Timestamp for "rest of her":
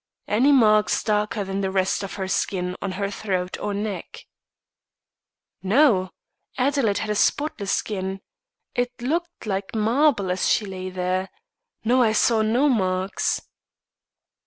1.69-2.27